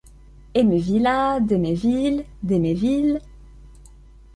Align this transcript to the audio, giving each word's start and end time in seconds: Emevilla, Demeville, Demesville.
Emevilla, 0.55 1.39
Demeville, 1.41 2.25
Demesville. 2.41 3.21